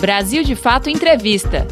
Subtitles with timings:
[0.00, 1.66] Brasil de Fato Entrevista.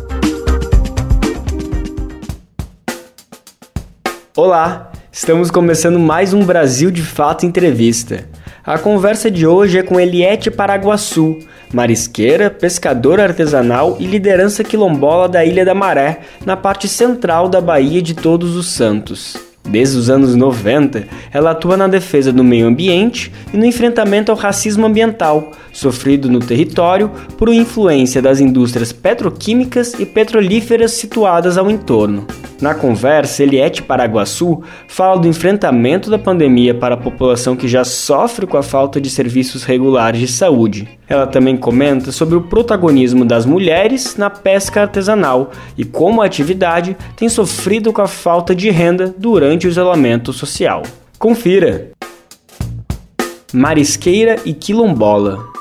[4.37, 8.29] Olá, estamos começando mais um Brasil de Fato Entrevista.
[8.65, 11.39] A conversa de hoje é com Eliette Paraguaçu,
[11.73, 18.03] marisqueira, pescadora artesanal e liderança quilombola da Ilha da Maré, na parte central da Baía
[18.03, 19.37] de Todos os Santos.
[19.69, 24.39] Desde os anos 90, ela atua na defesa do meio ambiente e no enfrentamento ao
[24.39, 32.27] racismo ambiental, sofrido no território por influência das indústrias petroquímicas e petrolíferas situadas ao entorno.
[32.59, 38.47] Na conversa, Eliette Paraguaçu fala do enfrentamento da pandemia para a população que já sofre
[38.47, 40.89] com a falta de serviços regulares de saúde.
[41.07, 46.97] Ela também comenta sobre o protagonismo das mulheres na pesca artesanal e como a atividade
[47.15, 50.83] tem sofrido com a falta de renda durante o isolamento social.
[51.19, 51.91] Confira!
[53.53, 55.56] Marisqueira e quilombola.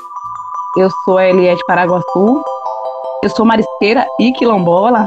[0.76, 2.44] Eu sou a Eliette Paraguaçu,
[3.22, 5.06] eu sou marisqueira e quilombola,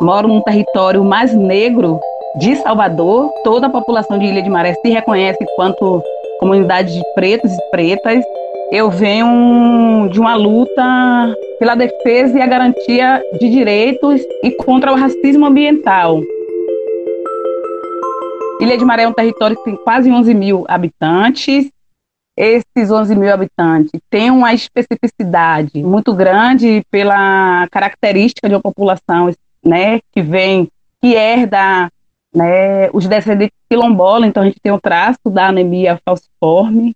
[0.00, 1.98] moro num território mais negro
[2.38, 3.28] de Salvador.
[3.42, 6.00] Toda a população de Ilha de Maré se reconhece quanto
[6.38, 8.24] comunidade de pretos e pretas.
[8.70, 14.96] Eu venho de uma luta pela defesa e a garantia de direitos e contra o
[14.96, 16.20] racismo ambiental.
[18.60, 21.68] Ilha de Maré é um território que tem quase 11 mil habitantes.
[22.36, 29.32] Esses 11 mil habitantes têm uma especificidade muito grande pela característica de uma população
[29.64, 30.68] né, que vem,
[31.00, 31.88] que herda
[32.34, 36.94] né, os descendentes quilombola, então a gente tem o traço da anemia falciforme.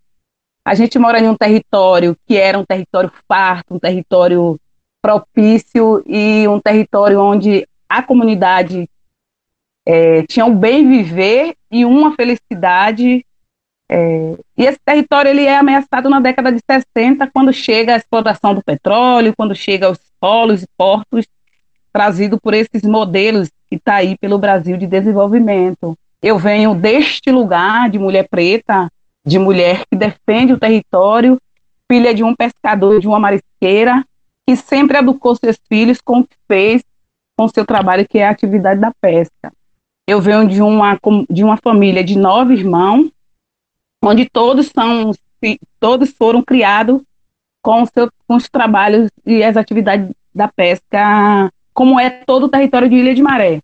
[0.64, 4.58] A gente mora em um território que era um território farto, um território
[5.00, 8.88] propício e um território onde a comunidade
[9.86, 13.24] é, tinha um bem viver e uma felicidade.
[13.90, 18.54] É, e esse território ele é ameaçado na década de 60, quando chega a exploração
[18.54, 21.26] do petróleo, quando chega os polos e portos
[21.92, 25.96] trazido por esses modelos que está aí pelo Brasil de desenvolvimento.
[26.22, 28.90] Eu venho deste lugar de mulher preta,
[29.24, 31.40] de mulher que defende o território,
[31.90, 34.04] filha de um pescador de uma marisqueira,
[34.46, 36.82] que sempre educou seus filhos com o que fez
[37.36, 39.52] com seu trabalho, que é a atividade da pesca.
[40.06, 40.98] Eu venho de uma,
[41.30, 43.10] de uma família de nove irmãos,
[44.02, 45.12] onde todos são
[45.78, 47.00] todos foram criados
[47.62, 52.88] com, seu, com os trabalhos e as atividades da pesca como é todo o território
[52.88, 53.60] de Ilha de Maré.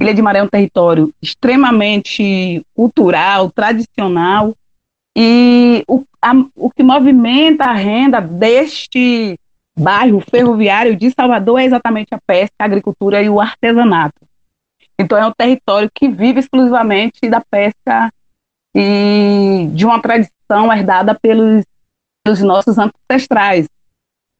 [0.00, 4.56] Ilha de Maré é um território extremamente cultural, tradicional,
[5.16, 9.38] e o, a, o que movimenta a renda deste
[9.76, 14.20] bairro ferroviário de Salvador é exatamente a pesca, a agricultura e o artesanato.
[14.98, 18.12] Então é um território que vive exclusivamente da pesca
[18.74, 21.64] e de uma tradição herdada pelos,
[22.24, 23.66] pelos nossos ancestrais.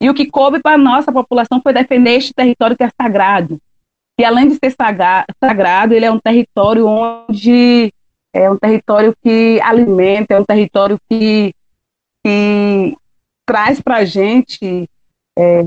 [0.03, 3.59] E o que coube para a nossa população foi defender este território que é sagrado.
[4.19, 4.75] E além de ser
[5.43, 7.93] sagrado, ele é um território onde
[8.33, 11.55] é um território que alimenta, é um território que,
[12.25, 12.97] que
[13.47, 14.89] traz para a gente
[15.39, 15.61] é,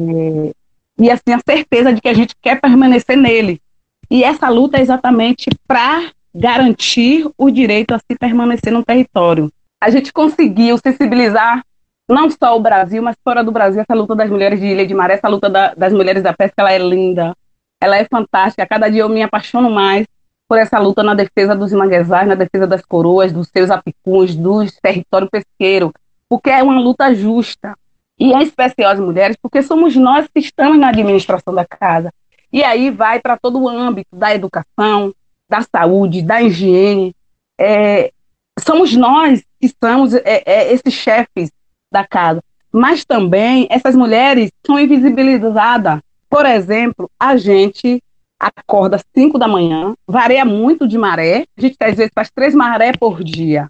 [0.99, 3.61] e assim a certeza de que a gente quer permanecer nele.
[4.09, 9.51] E essa luta é exatamente para garantir o direito a se permanecer no território.
[9.81, 11.63] A gente conseguiu sensibilizar
[12.07, 14.93] não só o Brasil, mas fora do Brasil, essa luta das mulheres de Ilha de
[14.93, 17.35] Maré, essa luta da, das mulheres da pesca, ela é linda,
[17.81, 18.67] ela é fantástica.
[18.67, 20.05] Cada dia eu me apaixono mais
[20.47, 24.63] por essa luta na defesa dos manguezais, na defesa das coroas, dos seus apicuns, do
[24.81, 25.91] território pesqueiro,
[26.29, 27.75] porque é uma luta justa.
[28.19, 32.11] E em especial as mulheres, porque somos nós que estamos na administração da casa.
[32.51, 35.13] E aí vai para todo o âmbito da educação,
[35.49, 37.15] da saúde, da higiene.
[37.59, 38.11] É,
[38.59, 41.51] somos nós que somos é, é, esses chefes
[41.91, 42.41] da casa.
[42.71, 45.99] Mas também essas mulheres são invisibilizadas.
[46.29, 48.01] Por exemplo, a gente
[48.39, 52.53] acorda às 5 da manhã, varia muito de maré, a gente às vezes faz três
[52.53, 53.67] maré por dia.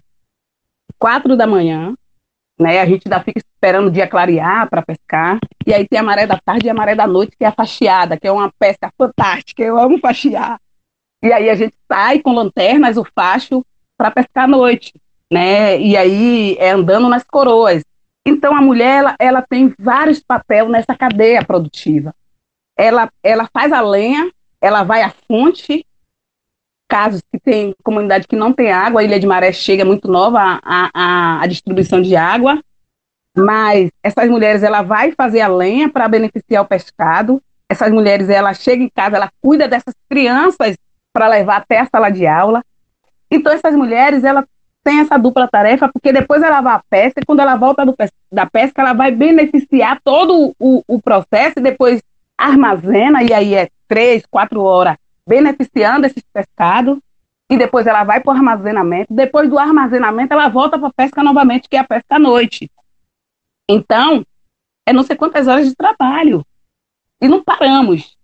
[0.98, 1.94] 4 da manhã,
[2.58, 2.80] né?
[2.80, 5.38] A gente ainda fica esperando o dia clarear para pescar.
[5.66, 7.52] E aí tem a maré da tarde e a maré da noite, que é a
[7.52, 9.62] faxiada, que é uma pesca fantástica.
[9.62, 10.58] Eu amo faxiar.
[11.22, 13.64] E aí a gente sai com lanternas, o facho,
[13.96, 14.94] para pescar à noite,
[15.30, 15.78] né?
[15.80, 17.82] E aí é andando nas coroas.
[18.26, 22.14] Então, a mulher ela, ela tem vários papéis nessa cadeia produtiva.
[22.76, 24.30] Ela, ela faz a lenha,
[24.60, 25.84] ela vai à fonte,
[26.88, 30.60] casos que tem comunidade que não tem água, a Ilha de Maré chega muito nova
[30.62, 32.62] a, a, a distribuição de água,
[33.36, 37.42] mas essas mulheres ela vai fazer a lenha para beneficiar o pescado.
[37.68, 40.76] Essas mulheres ela chega em casa, ela cuida dessas crianças
[41.12, 42.62] para levar até a sala de aula.
[43.30, 44.46] Então essas mulheres ela
[44.84, 47.94] tem essa dupla tarefa, porque depois ela vai à pesca, e quando ela volta do,
[48.32, 52.02] da pesca, ela vai beneficiar todo o, o processo e depois
[52.38, 54.96] armazena, e aí é três, quatro horas
[55.26, 56.98] beneficiando esses pescados,
[57.50, 59.12] e depois ela vai para o armazenamento.
[59.12, 62.70] Depois do armazenamento, ela volta para a pesca novamente, que é a pesca à noite.
[63.68, 64.24] Então,
[64.86, 66.44] é não sei quantas horas de trabalho.
[67.20, 68.16] E não paramos.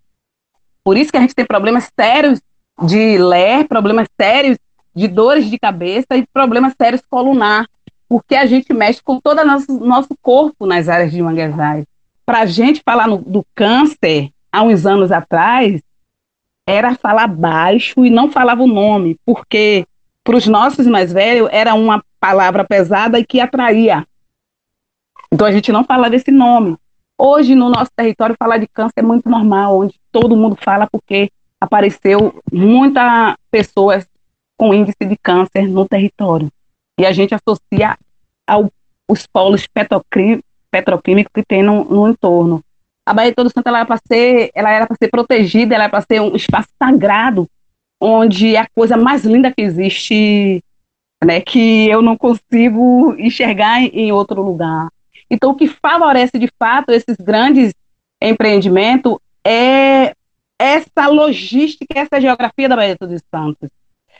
[0.82, 2.40] Por isso que a gente tem problemas sérios
[2.82, 4.58] de ler, problemas sérios
[4.94, 7.68] de dores de cabeça e problemas sérios colunar,
[8.08, 11.84] porque a gente mexe com todo o nosso, nosso corpo nas áreas de manguezais.
[12.24, 15.82] Para a gente falar no, do câncer, há uns anos atrás,
[16.66, 19.86] era falar baixo e não falava o nome, porque
[20.22, 24.06] para os nossos mais velhos era uma palavra pesada e que atraía.
[25.30, 26.76] Então a gente não falava esse nome.
[27.18, 31.30] Hoje, no nosso território, falar de câncer é muito normal, onde todo mundo fala porque
[31.64, 34.06] apareceu muitas pessoas
[34.56, 36.50] com índice de câncer no território.
[36.98, 37.96] E a gente associa
[38.46, 42.62] aos polos petroquímicos que tem no, no entorno.
[43.06, 45.84] A Baía de Todo Santo ela era para ser, ela era para ser protegida, ela
[45.84, 47.48] era para ser um espaço sagrado,
[48.00, 50.62] onde a coisa mais linda que existe,
[51.22, 54.88] né, que eu não consigo enxergar em, em outro lugar.
[55.30, 57.74] Então, o que favorece de fato esses grandes
[58.22, 60.14] empreendimentos é
[60.64, 63.68] essa logística, essa geografia da Baía dos Santos.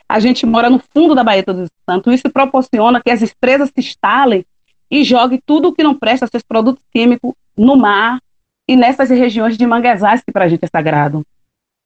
[0.07, 3.79] A gente mora no fundo da Baía dos Santos, isso proporciona que as empresas se
[3.81, 4.45] instalem
[4.89, 8.19] e joguem tudo o que não presta, seus produtos químicos, no mar
[8.67, 11.25] e nessas regiões de manguezais que para a gente é sagrado.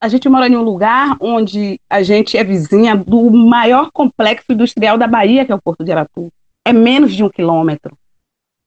[0.02, 4.98] A gente mora em um lugar onde a gente é vizinha do maior complexo industrial
[4.98, 6.30] da Bahia, que é o Porto de Aratu.
[6.66, 7.98] É menos de um quilômetro.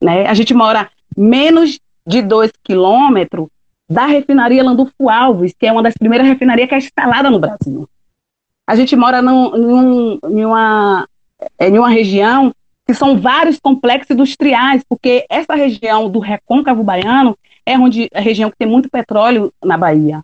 [0.03, 0.27] Né?
[0.27, 3.49] A gente mora menos de dois quilômetros
[3.93, 7.89] da refinaria Landulfo Alves, que é uma das primeiras refinarias que é instalada no Brasil.
[8.67, 11.07] A gente mora num, num, em, uma,
[11.59, 12.55] é, em uma região
[12.87, 18.51] que são vários complexos industriais, porque essa região do recôncavo baiano é onde a região
[18.51, 20.23] que tem muito petróleo na Bahia.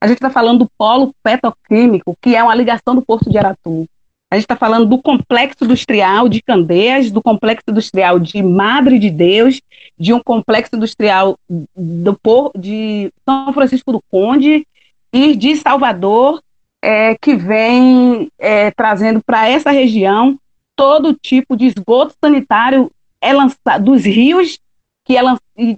[0.00, 3.86] A gente está falando do polo petroquímico, que é uma ligação do Porto de Aratu.
[4.34, 9.08] A gente está falando do complexo industrial de Candeias, do complexo industrial de Madre de
[9.08, 9.62] Deus,
[9.96, 12.18] de um complexo industrial do,
[12.58, 14.66] de São Francisco do Conde
[15.12, 16.42] e de Salvador,
[16.82, 20.36] é, que vem é, trazendo para essa região
[20.74, 22.90] todo tipo de esgoto sanitário
[23.20, 24.58] é lançado, dos rios
[25.04, 25.22] que, é,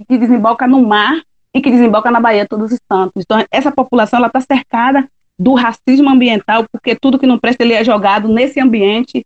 [0.08, 1.20] que desemboca no mar
[1.53, 3.23] e que desemboca na Baía Todos os Santos.
[3.23, 5.06] Então, essa população está cercada
[5.38, 9.24] do racismo ambiental, porque tudo que não presta ele é jogado nesse ambiente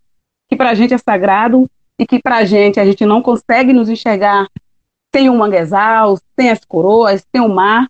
[0.49, 3.73] que para a gente é sagrado e que para a gente a gente não consegue
[3.73, 4.49] nos enxergar
[5.15, 7.89] sem o manguezal, sem as coroas, sem o mar,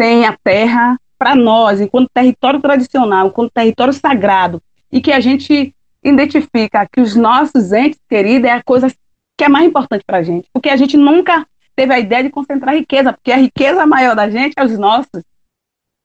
[0.00, 0.98] sem a terra.
[1.18, 5.74] Para nós, enquanto território tradicional, enquanto território sagrado, e que a gente
[6.04, 8.92] identifica que os nossos entes queridos é a coisa
[9.38, 12.30] que é mais importante para a gente, porque a gente nunca teve a ideia de
[12.30, 15.22] concentrar riqueza, porque a riqueza maior da gente é os nossos,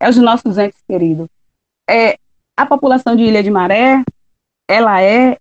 [0.01, 1.27] é os nossos entes queridos
[1.91, 2.17] é,
[2.55, 4.01] a população de Ilha de Maré,
[4.69, 5.37] ela é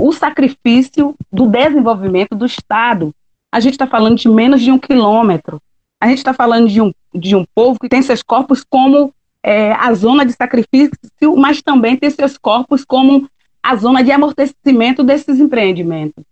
[0.00, 3.14] o sacrifício do desenvolvimento do Estado.
[3.52, 5.60] A gente está falando de menos de um quilômetro.
[6.00, 9.12] A gente está falando de um, de um povo que tem seus corpos como
[9.42, 10.96] é, a zona de sacrifício,
[11.36, 13.28] mas também tem seus corpos como
[13.62, 16.24] a zona de amortecimento desses empreendimentos.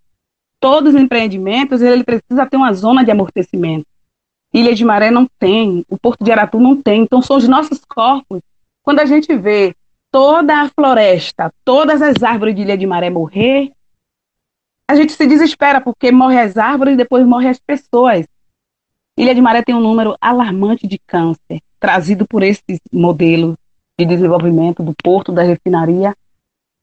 [0.59, 3.85] Todos os empreendimentos, ele precisa ter uma zona de amortecimento.
[4.53, 7.03] Ilha de Maré não tem, o Porto de Aratu não tem.
[7.03, 8.41] Então, são os nossos corpos
[8.83, 9.75] quando a gente vê
[10.11, 13.71] toda a floresta, todas as árvores de Ilha de Maré morrer,
[14.89, 18.25] a gente se desespera, porque morre as árvores e depois morre as pessoas.
[19.17, 23.55] Ilha de Maré tem um número alarmante de câncer, trazido por esses modelos
[23.97, 26.15] de desenvolvimento do porto, da refinaria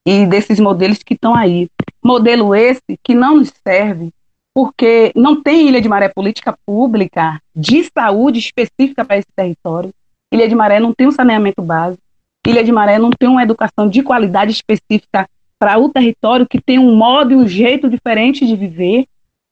[0.07, 1.69] e desses modelos que estão aí.
[2.02, 4.11] Modelo esse que não nos serve,
[4.55, 9.93] porque não tem Ilha de Maré política pública de saúde específica para esse território.
[10.33, 12.03] Ilha de Maré não tem um saneamento básico.
[12.47, 16.79] Ilha de Maré não tem uma educação de qualidade específica para o território que tem
[16.79, 19.07] um modo e um jeito diferente de viver.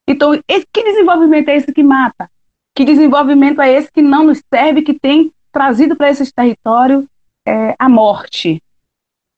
[0.08, 2.30] Então, esse, que desenvolvimento é esse que mata?
[2.74, 7.04] Que desenvolvimento é esse que não nos serve, que tem trazido para esses territórios
[7.46, 8.62] é, a morte?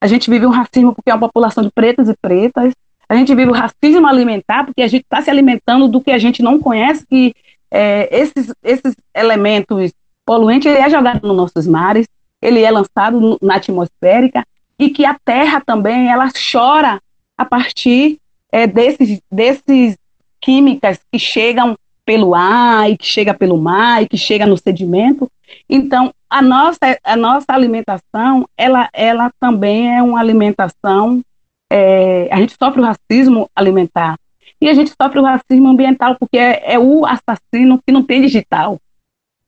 [0.01, 2.73] A gente vive um racismo porque é uma população de pretos e pretas.
[3.09, 6.19] A gente vive o racismo alimentar porque a gente está se alimentando do que a
[6.19, 7.35] gente não conhece, que
[7.71, 9.93] é, esses, esses elementos
[10.29, 12.07] poluente ele é jogado nos nossos mares,
[12.43, 14.45] ele é lançado na atmosférica
[14.79, 17.01] e que a Terra também ela chora
[17.37, 18.19] a partir
[18.53, 19.97] é, desses, desses
[20.39, 25.31] químicas que chegam pelo ar e que chega pelo mar e que chega no sedimento.
[25.67, 31.23] Então, a nossa, a nossa alimentação, ela, ela também é uma alimentação
[31.71, 34.19] é, a gente sofre o racismo alimentar
[34.61, 38.21] e a gente sofre o racismo ambiental porque é, é o assassino que não tem
[38.21, 38.79] digital.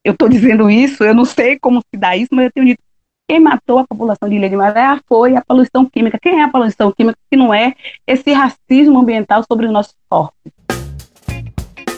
[0.04, 2.82] Eu estou dizendo isso, eu não sei como se dá isso, mas eu tenho dito
[3.30, 6.18] quem matou a população de Ilha de Maré foi a poluição química.
[6.20, 10.34] Quem é a poluição química que não é esse racismo ambiental sobre os nossos corpos?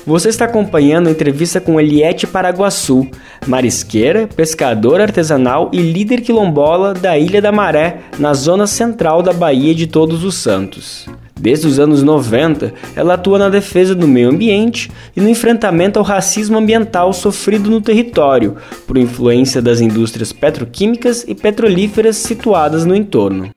[0.05, 3.07] Você está acompanhando a entrevista com Eliette Paraguaçu,
[3.47, 9.73] marisqueira, pescadora artesanal e líder quilombola da Ilha da Maré, na zona central da Baía
[9.73, 11.07] de Todos os Santos.
[11.39, 16.05] Desde os anos 90, ela atua na defesa do meio ambiente e no enfrentamento ao
[16.05, 18.57] racismo ambiental sofrido no território,
[18.87, 23.51] por influência das indústrias petroquímicas e petrolíferas situadas no entorno.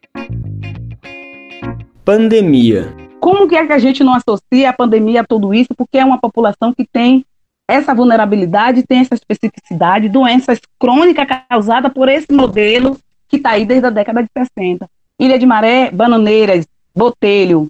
[2.03, 3.04] Pandemia.
[3.25, 5.73] Como que é que a gente não associa a pandemia a tudo isso?
[5.75, 7.25] Porque é uma população que tem
[7.67, 12.95] essa vulnerabilidade, tem essa especificidade, doenças crônicas causadas por esse modelo
[13.27, 14.87] que está aí desde a década de 60.
[15.19, 17.67] Ilha de Maré, Bananeiras, Botelho,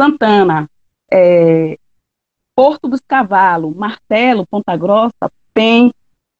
[0.00, 0.70] Santana,
[1.12, 1.76] é,
[2.54, 5.92] Porto dos Cavalos, Martelo, Ponta Grossa, tem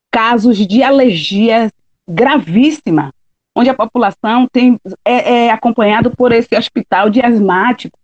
[0.09, 1.69] casos de alergia
[2.09, 3.13] gravíssima,
[3.57, 7.99] onde a população tem, é, é acompanhado por esse hospital de asmático.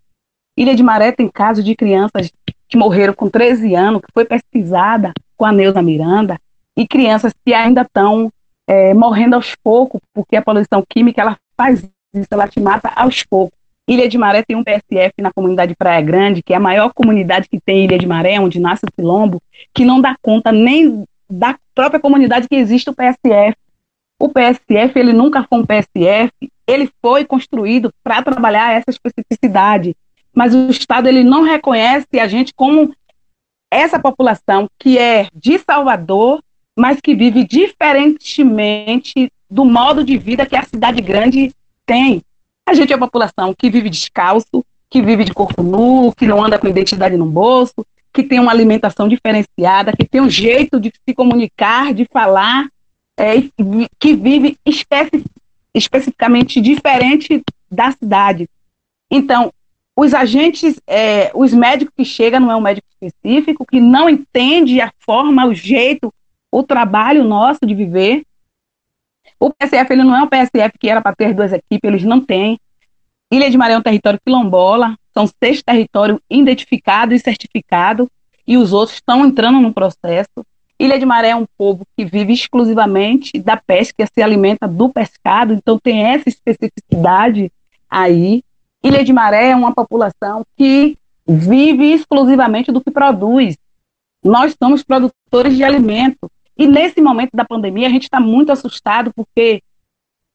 [0.57, 2.31] Ilha de Maré tem casos de crianças
[2.69, 6.39] que morreram com 13 anos, que foi pesquisada com a Neuza Miranda,
[6.77, 8.31] e crianças que ainda estão
[8.67, 11.83] é, morrendo aos poucos, porque a poluição química ela faz
[12.15, 13.59] isso, ela te mata aos poucos.
[13.89, 17.49] Ilha de Maré tem um PSF na comunidade Praia Grande, que é a maior comunidade
[17.49, 19.43] que tem Ilha de Maré, onde nasce o Quilombo,
[19.75, 23.57] que não dá conta nem da própria comunidade que existe o PSF.
[24.19, 26.33] O PSF, ele nunca foi um PSF,
[26.67, 29.97] ele foi construído para trabalhar essa especificidade,
[30.35, 32.95] mas o Estado ele não reconhece a gente como
[33.71, 36.43] essa população que é de Salvador,
[36.77, 41.53] mas que vive diferentemente do modo de vida que a cidade grande
[41.87, 42.23] tem.
[42.67, 46.43] A gente é uma população que vive descalço, que vive de corpo nu, que não
[46.43, 50.93] anda com identidade no bolso, que tem uma alimentação diferenciada, que tem um jeito de
[51.07, 52.69] se comunicar, de falar,
[53.19, 53.35] é,
[53.99, 55.25] que vive especi
[55.75, 58.49] especificamente diferente da cidade.
[59.11, 59.53] Então,
[59.97, 64.81] os agentes, é, os médicos que chegam não é um médico específico, que não entende
[64.81, 66.13] a forma, o jeito,
[66.51, 68.25] o trabalho nosso de viver,
[69.39, 72.21] o PSF ele não é um PSF que era para ter duas equipes, eles não
[72.21, 72.61] têm.
[73.33, 78.07] Ilha de Maré é um território quilombola, são seis territórios identificados e certificados,
[78.47, 80.47] e os outros estão entrando no processo.
[80.79, 85.55] Ilha de Maré é um povo que vive exclusivamente da pesca, se alimenta do pescado,
[85.55, 87.51] então tem essa especificidade
[87.89, 88.45] aí.
[88.83, 90.97] Ilha de Maré é uma população que
[91.27, 93.57] vive exclusivamente do que produz.
[94.25, 96.31] Nós somos produtores de alimento.
[96.57, 99.63] E nesse momento da pandemia, a gente está muito assustado porque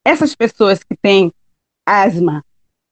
[0.03, 1.31] essas pessoas que têm
[1.85, 2.43] asma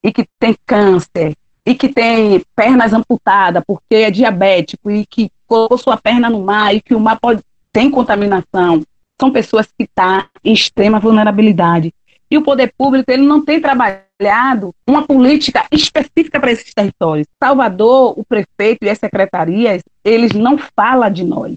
[0.03, 1.35] e que têm câncer
[1.65, 6.75] e que têm pernas amputadas porque é diabético e que colocou sua perna no mar
[6.75, 7.41] e que o mar pode
[7.75, 8.83] tem contaminação,
[9.19, 11.93] são pessoas que estão tá em extrema vulnerabilidade.
[12.29, 17.27] E o poder público ele não tem trabalhado uma política específica para esses territórios.
[17.41, 21.55] Salvador, o prefeito e as secretarias, eles não falam de nós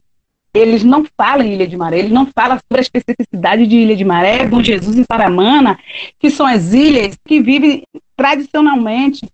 [0.55, 3.97] eles não falam em Ilha de Maré, eles não falam sobre a especificidade de Ilha
[3.97, 5.79] de Maré, Bom Jesus e Paramana,
[6.19, 7.83] que são as ilhas que vivem
[8.17, 9.29] tradicionalmente.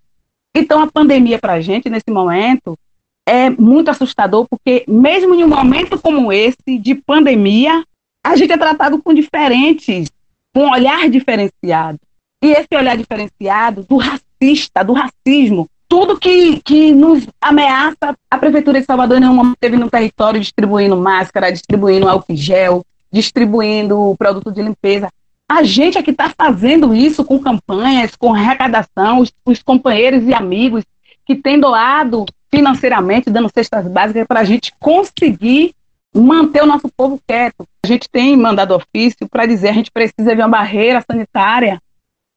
[0.54, 2.78] Então, a pandemia para a gente, nesse momento,
[3.26, 7.84] é muito assustador, porque mesmo em um momento como esse, de pandemia,
[8.22, 10.10] a gente é tratado com diferentes,
[10.54, 11.98] um olhar diferenciado.
[12.42, 18.80] E esse olhar diferenciado do racista, do racismo, tudo que, que nos ameaça, a Prefeitura
[18.80, 24.62] de Salvador nenhum momento teve no território distribuindo máscara, distribuindo álcool gel, distribuindo produto de
[24.62, 25.08] limpeza.
[25.48, 30.34] A gente é que está fazendo isso com campanhas, com arrecadação, os, os, companheiros e
[30.34, 30.84] amigos
[31.24, 35.74] que têm doado financeiramente, dando cestas básicas para a gente conseguir
[36.14, 37.66] manter o nosso povo quieto.
[37.84, 41.80] A gente tem mandado ofício para dizer a gente precisa de uma barreira sanitária.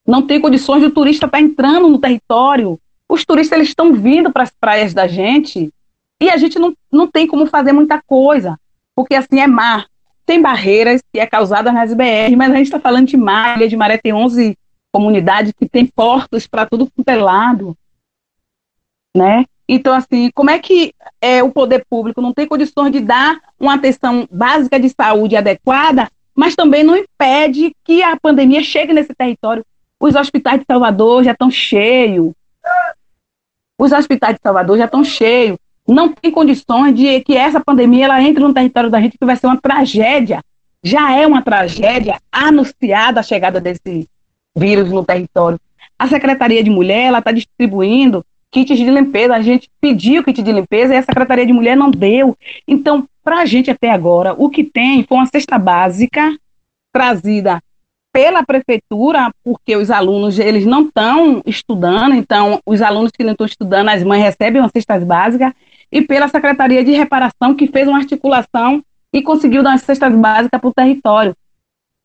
[0.08, 2.80] Não tem condições do turista estar tá entrando no território
[3.10, 5.72] os turistas eles estão vindo para as praias da gente
[6.22, 8.60] e a gente não, não tem como fazer muita coisa,
[8.96, 9.88] porque assim é mar.
[10.26, 13.78] Tem barreiras que é causada nas BR, mas a gente está falando de mar, de
[13.78, 14.58] Maré tem 11
[14.92, 17.78] comunidades que tem portos para tudo quanto é lado,
[19.16, 19.46] né?
[19.68, 23.76] Então, assim, como é que é, o poder público não tem condições de dar uma
[23.76, 29.66] atenção básica de saúde adequada, mas também não impede que a pandemia chegue nesse território?
[30.00, 32.34] Os hospitais de Salvador já estão cheios,
[33.78, 35.58] os hospitais de Salvador já estão cheios.
[35.88, 39.36] Não tem condições de que essa pandemia ela entre no território da gente, que vai
[39.36, 40.42] ser uma tragédia.
[40.84, 44.08] Já é uma tragédia anunciada a chegada desse
[44.56, 45.60] vírus no território.
[45.98, 49.36] A Secretaria de Mulher, está distribuindo kits de limpeza.
[49.36, 52.38] A gente pediu kit de limpeza e a Secretaria de Mulher não deu.
[52.68, 56.36] Então, para a gente até agora, o que tem foi uma cesta básica
[56.94, 57.62] trazida
[58.12, 63.46] pela prefeitura, porque os alunos eles não estão estudando, então os alunos que não estão
[63.46, 65.54] estudando, as mães recebem uma cestas básicas,
[65.92, 70.60] e pela Secretaria de Reparação, que fez uma articulação e conseguiu dar uma cestas básicas
[70.60, 71.36] para o território.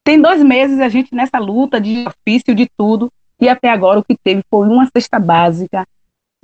[0.05, 4.05] Tem dois meses a gente nessa luta de ofício, de tudo, e até agora o
[4.05, 5.87] que teve foi uma cesta básica,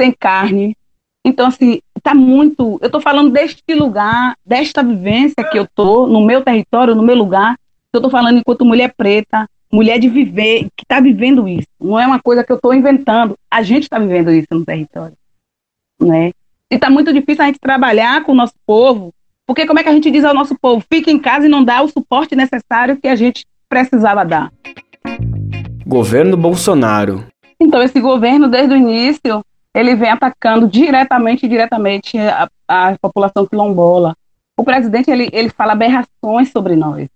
[0.01, 0.77] sem carne.
[1.25, 2.79] Então, assim, está muito.
[2.81, 7.17] Eu estou falando deste lugar, desta vivência que eu estou, no meu território, no meu
[7.17, 7.57] lugar.
[7.93, 11.69] Eu estou falando enquanto mulher preta, mulher de viver, que está vivendo isso.
[11.81, 13.35] Não é uma coisa que eu estou inventando.
[13.51, 15.15] A gente está vivendo isso no território.
[16.01, 16.33] Né?
[16.71, 19.13] E está muito difícil a gente trabalhar com o nosso povo,
[19.47, 21.65] porque como é que a gente diz ao nosso povo, fica em casa e não
[21.65, 24.53] dá o suporte necessário que a gente precisava dar?
[25.87, 27.27] Governo Bolsonaro.
[27.59, 29.43] Então, esse governo, desde o início,
[29.79, 34.17] ele vem atacando diretamente diretamente a, a, população quilombola.
[34.57, 37.09] O presidente, ele, ele fala aberrações sobre nós,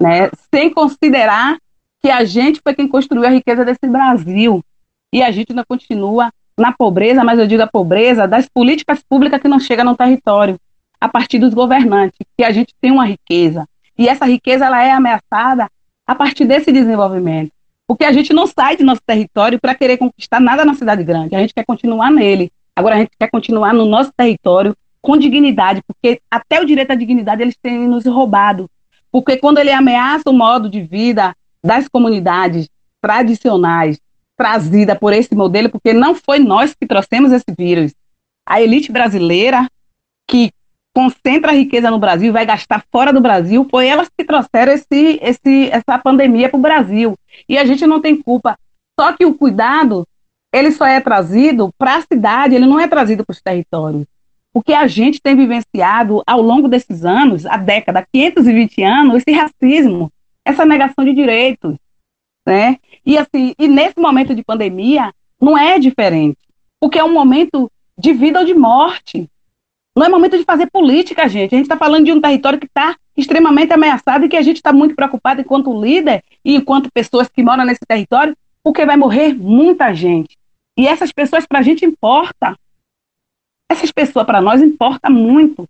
[0.00, 0.28] né?
[0.52, 1.56] sem considerar
[2.02, 4.60] que a gente foi quem construiu a riqueza desse Brasil.
[5.12, 9.40] E a gente ainda continua na pobreza, mas eu digo a pobreza das políticas públicas
[9.40, 10.58] que não chegam no território,
[11.00, 13.68] a partir dos governantes, que a gente tem uma riqueza.
[13.96, 15.70] E essa riqueza ela é ameaçada
[16.04, 17.52] a partir desse desenvolvimento.
[17.86, 21.34] Porque a gente não sai de nosso território para querer conquistar nada na cidade grande,
[21.34, 22.50] a gente quer continuar nele.
[22.74, 26.94] Agora a gente quer continuar no nosso território com dignidade, porque até o direito à
[26.94, 28.68] dignidade eles têm nos roubado.
[29.12, 32.68] Porque quando ele ameaça o modo de vida das comunidades
[33.00, 34.00] tradicionais,
[34.36, 37.92] trazida por esse modelo, porque não foi nós que trouxemos esse vírus.
[38.46, 39.68] A elite brasileira,
[40.28, 40.50] que
[40.94, 45.18] concentra a riqueza no Brasil vai gastar fora do Brasil, foi elas que trouxeram esse,
[45.20, 47.18] esse, essa pandemia para o Brasil.
[47.48, 48.56] E a gente não tem culpa.
[48.98, 50.06] Só que o cuidado,
[50.52, 54.06] ele só é trazido para a cidade, ele não é trazido para os territórios.
[54.52, 60.12] Porque a gente tem vivenciado ao longo desses anos, a década, 520 anos, esse racismo,
[60.44, 61.74] essa negação de direitos,
[62.46, 62.78] né?
[63.04, 66.38] E assim, e nesse momento de pandemia não é diferente,
[66.80, 69.28] porque é um momento de vida ou de morte.
[69.96, 71.54] Não é momento de fazer política, gente.
[71.54, 74.56] A gente está falando de um território que está extremamente ameaçado e que a gente
[74.56, 79.34] está muito preocupado enquanto líder e enquanto pessoas que moram nesse território, porque vai morrer
[79.34, 80.36] muita gente.
[80.76, 82.58] E essas pessoas para a gente importa.
[83.70, 85.68] Essas pessoas para nós importa muito.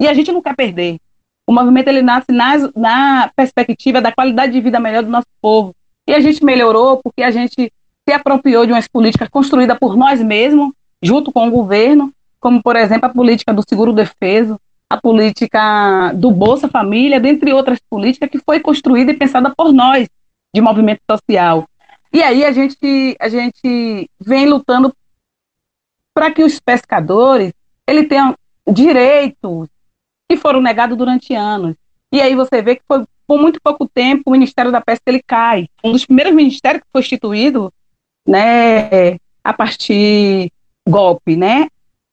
[0.00, 0.98] E a gente não quer perder.
[1.46, 5.74] O movimento ele nasce na, na perspectiva da qualidade de vida melhor do nosso povo.
[6.08, 7.72] E a gente melhorou porque a gente
[8.08, 10.72] se apropriou de umas políticas construídas por nós mesmos,
[11.02, 12.12] junto com o governo,
[12.46, 14.56] como, por exemplo, a política do seguro-defeso,
[14.88, 20.08] a política do Bolsa Família, dentre outras políticas que foi construída e pensada por nós,
[20.54, 21.68] de movimento social.
[22.12, 24.94] E aí a gente, a gente vem lutando
[26.14, 27.52] para que os pescadores
[27.84, 28.32] ele tenham
[28.64, 29.68] direitos
[30.30, 31.74] que foram negados durante anos.
[32.12, 35.20] E aí você vê que foi por muito pouco tempo o Ministério da Pesca ele
[35.20, 35.68] cai.
[35.82, 37.72] Um dos primeiros ministérios que foi instituído,
[38.24, 40.52] né, a partir
[40.88, 41.66] golpe, né,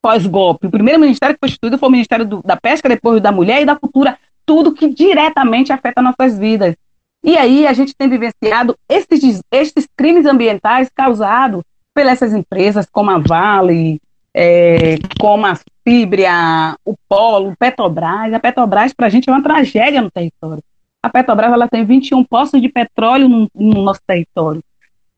[0.03, 0.67] pós-golpe.
[0.67, 3.61] O primeiro ministério que foi instituído foi o Ministério do, da Pesca, depois da Mulher
[3.61, 6.75] e da Cultura, tudo que diretamente afeta nossas vidas.
[7.23, 11.63] E aí a gente tem vivenciado esses, esses crimes ambientais causados
[11.93, 14.01] pelas essas empresas como a Vale,
[14.33, 18.33] é, como a Fibria, o Polo, Petrobras.
[18.33, 20.61] A Petrobras, para a gente, é uma tragédia no território.
[21.01, 24.61] A Petrobras ela tem 21 poços de petróleo no, no nosso território,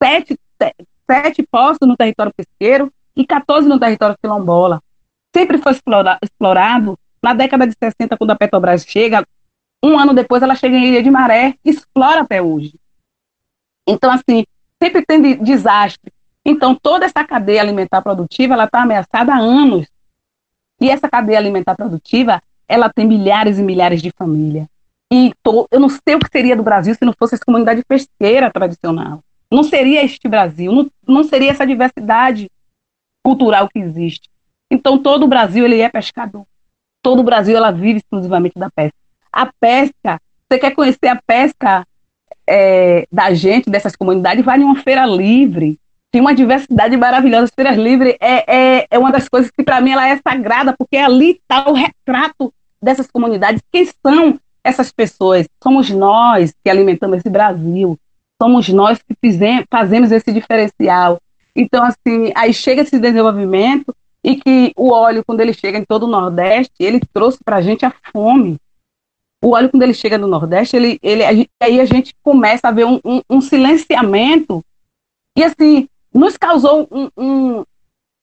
[0.02, 0.38] sete,
[1.10, 4.82] sete poços no território pesqueiro e 14 no território quilombola.
[5.36, 6.98] Sempre foi explora, explorado.
[7.24, 9.26] Na década de 60, quando a Petrobras chega,
[9.84, 12.76] um ano depois ela chega em Ilha de Maré, explora até hoje.
[13.88, 14.46] Então, assim,
[14.82, 16.12] sempre tem desastre.
[16.46, 19.88] Então, toda essa cadeia alimentar produtiva, ela está ameaçada há anos.
[20.80, 24.68] E essa cadeia alimentar produtiva, ela tem milhares e milhares de famílias.
[25.12, 27.84] E tô, eu não sei o que seria do Brasil se não fosse essa comunidade
[27.88, 29.24] pesqueira tradicional.
[29.52, 32.50] Não seria este Brasil, não, não seria essa diversidade
[33.26, 34.30] cultural que existe.
[34.70, 36.46] Então, todo o Brasil ele é pescador.
[37.02, 38.96] Todo o Brasil ela vive exclusivamente da pesca.
[39.34, 41.86] A pesca, você quer conhecer a pesca
[42.48, 45.80] é, da gente, dessas comunidades, vai em uma feira livre,
[46.12, 47.52] tem uma diversidade maravilhosa.
[47.54, 50.96] Feiras Livres é, é, é uma das coisas que, para mim, ela é sagrada, porque
[50.96, 53.62] ali está o retrato dessas comunidades.
[53.72, 55.48] Quem são essas pessoas?
[55.62, 57.98] Somos nós que alimentamos esse Brasil.
[58.42, 61.20] Somos nós que fizemos, fazemos esse diferencial.
[61.56, 66.04] Então, assim, aí chega esse desenvolvimento e que o óleo, quando ele chega em todo
[66.04, 68.58] o Nordeste, ele trouxe para a gente a fome.
[69.44, 71.24] O óleo, quando ele chega no Nordeste, ele, ele,
[71.62, 74.64] aí a gente começa a ver um, um, um silenciamento
[75.38, 77.64] E assim, nos causou um, um,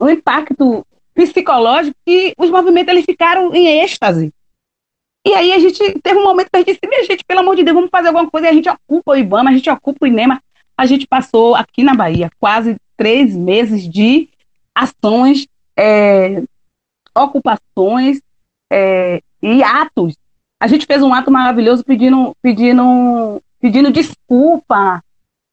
[0.01, 4.33] um impacto psicológico que os movimentos eles ficaram em êxtase.
[5.25, 7.55] E aí a gente teve um momento que a gente disse, minha gente, pelo amor
[7.55, 8.49] de Deus, vamos fazer alguma coisa.
[8.49, 10.43] E a gente ocupa o IBAMA, a gente ocupa o INEMA.
[10.83, 14.29] A gente passou aqui na Bahia quase três meses de
[14.75, 15.47] ações,
[15.79, 16.43] é,
[17.17, 18.21] ocupações
[18.69, 20.17] é, e atos.
[20.61, 25.01] A gente fez um ato maravilhoso pedindo, pedindo, pedindo desculpa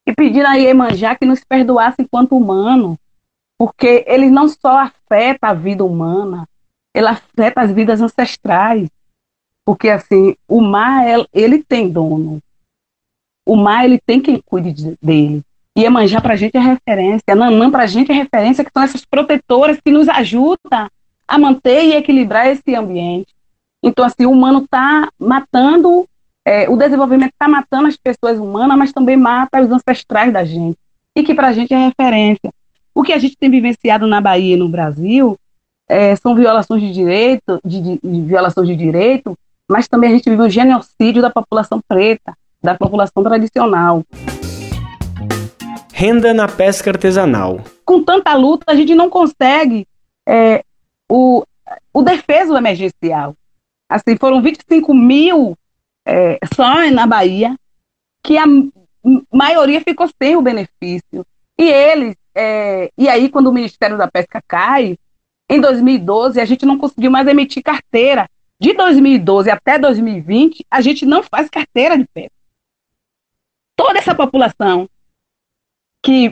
[0.04, 2.98] e pedindo a Iemanjá que nos perdoasse enquanto humano,
[3.56, 6.44] porque ele não só afeta a vida humana,
[6.92, 8.90] ele afeta as vidas ancestrais.
[9.64, 12.42] Porque, assim, o mar, ele tem dono.
[13.50, 15.42] O mar, ele tem quem cuide dele.
[15.76, 18.80] E Iemanjá para a gente é referência, Nanã para a gente é referência, que são
[18.80, 20.88] essas protetoras que nos ajudam
[21.26, 23.34] a manter e equilibrar esse ambiente.
[23.82, 26.06] Então, assim, o humano está matando,
[26.44, 30.78] é, o desenvolvimento está matando as pessoas humanas, mas também mata os ancestrais da gente,
[31.16, 32.52] e que para a gente é referência.
[32.94, 35.36] O que a gente tem vivenciado na Bahia e no Brasil
[35.88, 39.36] é, são violações de direito, de, de, de violações de direito
[39.70, 44.04] mas também a gente vive o genocídio da população preta, da população tradicional.
[45.92, 47.60] Renda na pesca artesanal.
[47.84, 49.86] Com tanta luta, a gente não consegue
[50.26, 50.64] é,
[51.10, 51.44] o,
[51.92, 53.34] o defeso emergencial.
[53.88, 55.56] Assim, foram 25 mil
[56.06, 57.56] é, só na Bahia,
[58.22, 58.44] que a
[59.32, 61.26] maioria ficou sem o benefício.
[61.58, 64.96] E eles, é, e aí quando o Ministério da Pesca cai,
[65.48, 68.28] em 2012 a gente não conseguiu mais emitir carteira
[68.60, 72.39] de 2012 até 2020, a gente não faz carteira de pesca.
[73.80, 74.86] Toda essa população
[76.04, 76.30] que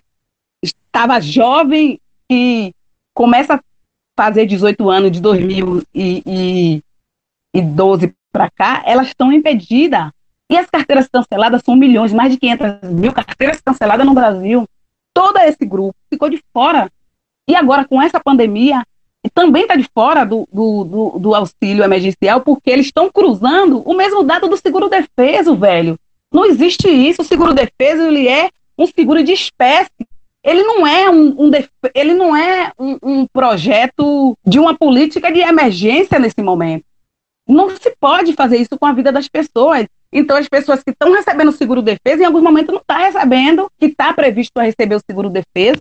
[0.62, 1.98] estava jovem
[2.30, 2.74] e
[3.14, 3.60] começa a
[4.14, 10.10] fazer 18 anos de 2012 para cá, elas estão impedidas.
[10.50, 14.68] E as carteiras canceladas são milhões, mais de 500 mil carteiras canceladas no Brasil.
[15.14, 16.92] Todo esse grupo ficou de fora.
[17.48, 18.84] E agora, com essa pandemia,
[19.32, 23.94] também está de fora do, do, do, do, auxílio emergencial, porque eles estão cruzando o
[23.94, 25.98] mesmo dado do seguro defeso, velho.
[26.32, 27.22] Não existe isso.
[27.22, 30.06] O seguro defeso ele é um seguro de espécie.
[30.44, 31.50] Ele não é um, um
[31.94, 36.84] ele não é um, um projeto de uma política de emergência nesse momento.
[37.46, 39.86] Não se pode fazer isso com a vida das pessoas.
[40.12, 43.04] Então, as pessoas que estão recebendo o seguro defesa, em algum momento não estão tá
[43.04, 45.80] recebendo, que está previsto para receber o seguro defesa,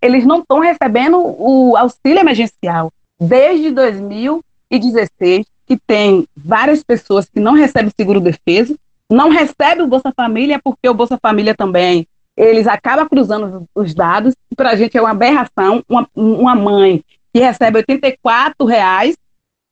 [0.00, 2.92] eles não estão recebendo o auxílio emergencial.
[3.20, 8.76] Desde 2016, que tem várias pessoas que não recebem seguro defesa,
[9.10, 14.34] não recebem o Bolsa Família, porque o Bolsa Família também, eles acabam cruzando os dados,
[14.56, 19.16] para a gente é uma aberração, uma, uma mãe que recebe 84 reais,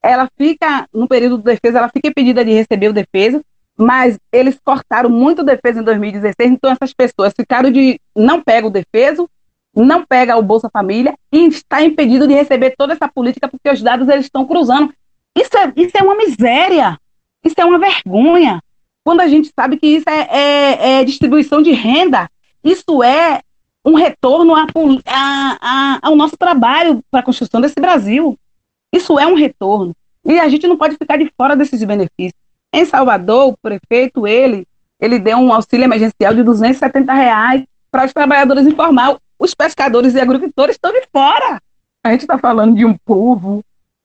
[0.02, 3.42] ela fica, no período de defesa, ela fica impedida de receber o defesa,
[3.76, 8.72] mas eles cortaram muito defesa em 2016, então essas pessoas ficaram de, não pegam o
[8.72, 9.28] defeso,
[9.74, 13.82] não pega o Bolsa Família e está impedido de receber toda essa política porque os
[13.82, 14.92] dados eles estão cruzando.
[15.36, 16.98] Isso é, isso é uma miséria,
[17.44, 18.62] isso é uma vergonha.
[19.06, 22.28] Quando a gente sabe que isso é, é, é distribuição de renda,
[22.64, 23.40] isso é
[23.84, 24.66] um retorno a,
[25.06, 28.36] a, a, ao nosso trabalho para a construção desse Brasil.
[28.92, 29.94] Isso é um retorno.
[30.24, 32.34] E a gente não pode ficar de fora desses benefícios.
[32.72, 34.66] Em Salvador, o prefeito, ele,
[34.98, 40.20] ele deu um auxílio emergencial de 270 reais para os trabalhadores informais os pescadores e
[40.20, 41.62] agricultores estão de fora.
[42.02, 43.62] A gente está falando de um povo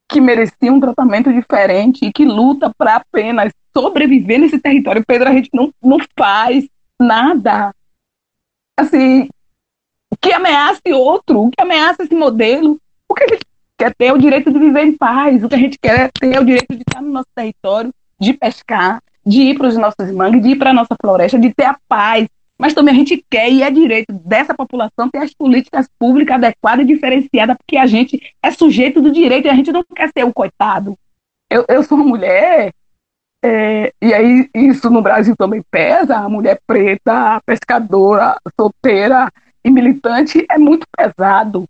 [0.08, 5.04] que merecia um tratamento diferente e que luta para apenas sobreviver nesse território.
[5.06, 6.66] Pedro, a gente não, não faz
[7.00, 7.74] nada.
[8.78, 9.28] Assim,
[10.20, 12.78] que ameace outro, que ameace esse modelo.
[13.08, 13.44] O que a gente
[13.78, 16.08] quer ter é o direito de viver em paz, o que a gente quer é
[16.08, 20.10] ter o direito de estar no nosso território, de pescar, de ir para os nossos
[20.12, 23.24] mangues, de ir para a nossa floresta, de ter a paz, mas também a gente
[23.28, 27.86] quer e é direito dessa população ter as políticas públicas adequadas e diferenciadas, porque a
[27.86, 30.96] gente é sujeito do direito e a gente não quer ser o coitado.
[31.50, 32.72] Eu, eu sou mulher,
[33.44, 39.28] é, e aí isso no Brasil também pesa, a mulher preta, pescadora, solteira
[39.64, 41.64] e militante é muito pesado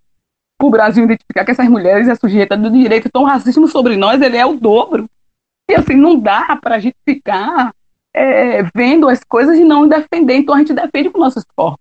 [0.59, 3.09] para o Brasil identificar que essas mulheres é sujeita do direito.
[3.09, 5.09] Então o racismo sobre nós ele é o dobro.
[5.69, 7.73] E assim, não dá para a gente ficar
[8.15, 10.37] é, vendo as coisas e não defender.
[10.37, 11.81] Então a gente defende com nossos corpos.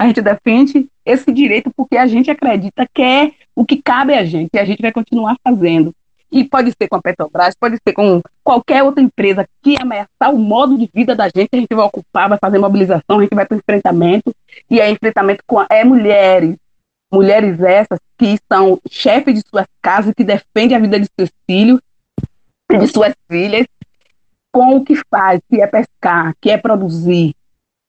[0.00, 4.24] A gente defende esse direito porque a gente acredita que é o que cabe a
[4.24, 5.94] gente e a gente vai continuar fazendo.
[6.32, 10.38] E pode ser com a Petrobras, pode ser com qualquer outra empresa que ameaçar o
[10.38, 13.44] modo de vida da gente, a gente vai ocupar, vai fazer mobilização, a gente vai
[13.44, 14.34] para enfrentamento.
[14.70, 16.56] E é enfrentamento com é mulheres,
[17.12, 21.80] mulheres essas que são chefes de suas casas, que defendem a vida de seus filhos
[22.78, 23.66] de suas filhas,
[24.52, 27.34] com o que faz, que é pescar, que é produzir,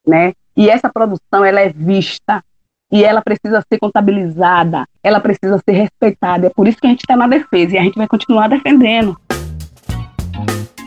[0.05, 0.33] né?
[0.55, 2.43] E essa produção ela é vista
[2.91, 6.47] e ela precisa ser contabilizada, ela precisa ser respeitada.
[6.47, 9.17] É por isso que a gente está na defesa e a gente vai continuar defendendo.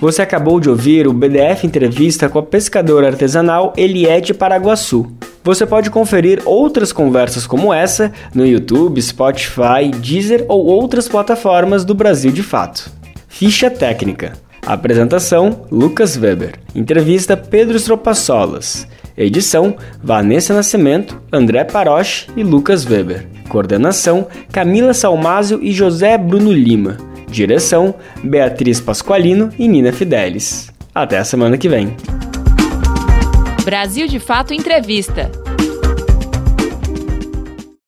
[0.00, 5.10] Você acabou de ouvir o BDF Entrevista com a pescadora artesanal Eliette Paraguaçu.
[5.42, 11.94] Você pode conferir outras conversas como essa no YouTube, Spotify, Deezer ou outras plataformas do
[11.94, 12.90] Brasil de Fato.
[13.28, 14.32] Ficha técnica.
[14.66, 16.54] Apresentação: Lucas Weber.
[16.74, 18.86] Entrevista: Pedro Estropassolas.
[19.16, 23.26] Edição: Vanessa Nascimento, André Paroche e Lucas Weber.
[23.48, 26.96] Coordenação: Camila Salmásio e José Bruno Lima.
[27.28, 30.72] Direção: Beatriz Pasqualino e Nina Fidelis.
[30.94, 31.94] Até a semana que vem.
[33.64, 35.43] Brasil de Fato Entrevista.